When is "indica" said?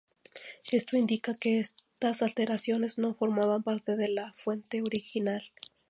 0.97-1.35